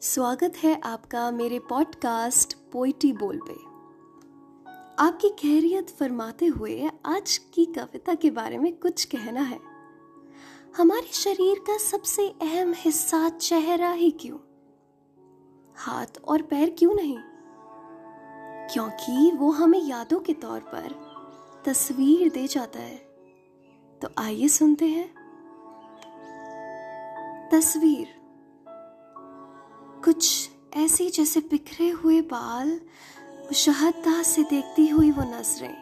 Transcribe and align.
स्वागत 0.00 0.52
है 0.56 0.80
आपका 0.80 1.30
मेरे 1.30 1.58
पॉडकास्ट 1.58 2.54
पोइटी 2.72 3.12
बोल 3.12 3.40
पे। 3.48 3.52
आपकी 5.02 5.28
खैरियत 5.28 5.90
फरमाते 5.90 6.46
हुए 6.46 6.90
आज 7.06 7.38
की 7.38 7.64
कविता 7.64 8.14
के 8.14 8.30
बारे 8.30 8.58
में 8.58 8.76
कुछ 8.76 9.04
कहना 9.04 9.40
है। 9.40 9.60
हमारे 10.76 11.06
शरीर 11.12 11.58
का 11.58 11.78
सबसे 11.78 12.28
अहम 12.28 12.72
हिस्सा 12.76 13.28
चेहरा 13.28 13.90
ही 13.90 14.10
क्यों? 14.10 14.38
हाथ 15.76 16.22
और 16.28 16.42
पैर 16.42 16.76
क्यों 16.78 16.94
नहीं? 16.94 17.18
क्योंकि 18.66 19.36
वो 19.36 19.50
हमें 19.50 19.82
यादों 19.82 20.20
के 20.20 20.34
तौर 20.34 20.60
पर 20.60 20.94
तस्वीर 21.64 22.30
दे 22.30 22.46
जाता 22.46 22.78
है। 22.78 22.96
तो 24.02 24.08
आइए 24.18 24.48
सुनते 24.48 24.86
हैं। 24.86 25.14
तस्वीर। 27.52 28.17
कुछ 30.08 30.50
ऐसे 30.76 31.10
जैसे 31.10 31.40
बिखरे 31.40 31.90
हुए 31.90 32.20
बाल 32.20 32.80
शहदता 33.54 34.22
से 34.22 34.42
देखती 34.42 34.88
हुई 34.88 35.10
वो 35.10 35.22
नज़रें, 35.22 35.76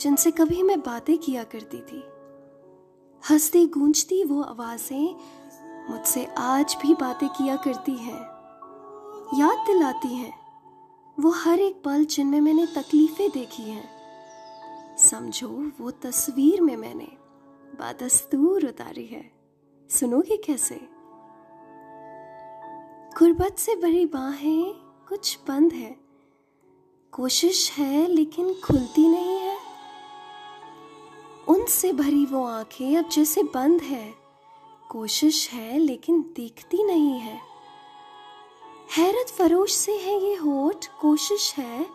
जिनसे 0.00 0.30
कभी 0.30 0.62
मैं 0.62 0.80
बातें 0.80 1.18
किया 1.18 1.44
करती 1.44 1.76
थी। 1.76 2.02
हंसती 3.30 3.66
गूंजती 3.66 4.24
वो 4.24 4.42
आवाज़ें 4.42 5.14
मुझसे 5.90 6.24
आज 6.24 6.76
भी 6.82 6.94
बातें 6.94 7.28
किया 7.28 7.56
करती 7.56 7.92
हैं। 7.92 8.20
याद 9.40 9.58
दिलाती 9.66 10.14
हैं। 10.14 10.38
वो 11.20 11.30
हर 11.30 11.60
एक 11.60 11.82
पल 11.84 12.04
जिनमें 12.04 12.40
मैंने 12.40 12.66
तकलीफें 12.66 13.30
देखी 13.30 13.62
हैं। 13.62 13.88
समझो 14.98 15.70
वो 15.80 15.90
तस्वीर 15.90 16.60
में 16.60 16.76
मैंने 16.76 17.08
बादस्तूर 17.78 18.66
उतारी 18.66 19.06
है। 19.06 19.32
सुनोगे 19.90 20.36
कैसे? 20.36 20.93
गुर्बत 23.24 23.56
से 23.58 23.76
भरी 23.76 24.06
बाहें 24.06 24.74
कुछ 25.08 25.38
बंद 25.48 25.72
है। 25.72 25.96
कोशिश 27.12 27.72
है, 27.72 28.06
लेकिन 28.06 28.54
खुलती 28.54 29.08
नहीं 29.08 29.28
है। 29.28 29.58
उनसे 31.48 31.92
भरी 31.92 32.26
वो 32.26 32.44
आँखें 32.44 32.96
अब 32.96 33.08
जैसे 33.08 33.42
बंद 33.42 33.82
है। 33.82 34.14
कोशिश 34.90 35.50
है, 35.50 35.78
लेकिन 35.78 36.32
दिखती 36.36 36.84
नहीं 36.84 37.10
है। 37.10 37.40
हैरत 38.96 39.30
फरोश 39.30 39.72
से 39.72 39.92
है 39.92 40.22
ये 40.22 40.34
होठ, 40.34 40.86
कोशिश 40.86 41.54
है, 41.58 41.86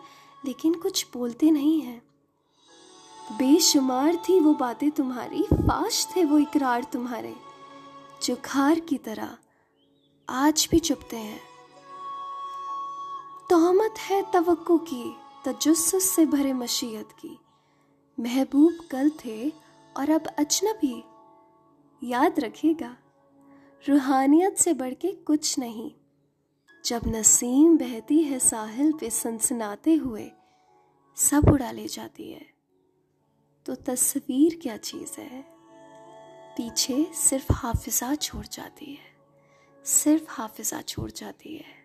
लेकिन 0.44 0.74
कुछ 0.74 1.06
बोलते 1.14 1.50
नहीं 1.50 1.80
है। 1.80 2.02
बेशुमार 3.32 4.16
थी 4.16 4.40
वो 4.40 4.54
बातें 4.54 4.90
तुम्हारी, 4.90 5.42
फाश 5.42 6.08
थे 6.16 6.24
वो 6.24 6.38
इकरार 6.38 6.84
तुम्हारे 6.84 7.36
जो 8.24 8.36
खार 8.44 8.80
की 8.80 8.98
तरह। 8.98 9.36
आज 10.32 10.68
भी 10.70 10.78
चुपते 10.78 11.16
हैं। 11.16 11.40
तोहमत 13.50 13.94
है 13.98 14.32
तवक्को 14.32 14.78
की 14.78 15.16
तजस्स 15.46 16.10
से 16.10 16.26
भरे 16.26 16.52
मशीयत 16.52 17.08
की। 17.12 17.38
महबूब 18.20 18.88
कल 18.90 19.10
थे 19.24 19.52
और 19.96 20.10
अब 20.10 20.26
अजनबी। 20.26 21.04
याद 22.10 22.40
रखिएगा 22.40 22.96
रूहानियत 23.88 24.58
से 24.58 24.72
बढ़ 24.72 24.94
के 24.94 25.12
कुछ 25.12 25.58
नहीं। 25.58 25.92
जब 26.84 27.00
नसीम 27.06 27.78
बहती 27.78 28.22
है 28.22 28.38
साहिल 28.38 28.92
पे 28.92 29.10
सनसनाते 29.10 29.94
हुए, 29.94 30.30
सब 31.16 31.48
उड़ा 31.48 31.70
ले 31.70 31.86
जाती 31.86 32.32
है। 32.32 32.46
तो 33.66 33.74
तस्वीर 33.74 34.58
क्या 34.62 34.76
चीज़ 34.76 35.20
है? 35.20 35.46
पीछे 36.56 37.10
सिर्फ़ 37.14 37.52
हाफिजा 37.52 38.14
छोड़ 38.14 38.46
जाती 38.46 38.94
है। 38.94 39.19
सिर्फ़ 39.84 40.24
हाफिजा 40.28 40.80
छोड़ 40.82 41.10
जाती 41.10 41.56
है। 41.56 41.78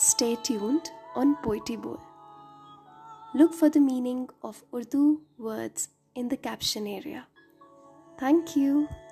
स्टे 0.00 0.36
ट्यून्ड 0.36 0.88
ऑन 1.16 1.34
पोइटी 1.34 1.76
बोल 1.76 1.98
look 3.40 3.52
for 3.52 3.68
the 3.68 3.76
meaning 3.76 4.26
of 4.44 4.62
Urdu 4.72 5.20
words 5.40 5.88
in 6.16 6.28
the 6.28 6.34
caption 6.34 6.86
area 6.86 7.26
thank 8.22 8.44
you. 8.58 9.07